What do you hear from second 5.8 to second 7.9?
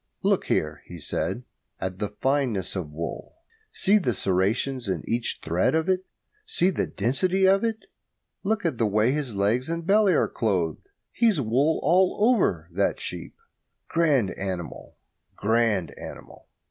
it. See the density of it.